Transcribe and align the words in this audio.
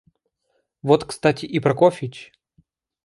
Вот 0.81 1.03
кстати 1.05 1.45
и 1.45 1.59
Прокофьич. 1.59 2.31